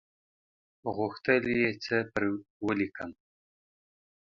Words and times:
غوښتل 0.95 1.43
یې 1.59 1.69
څه 1.83 1.97
پر 2.13 2.23
ولیکم. 2.65 3.11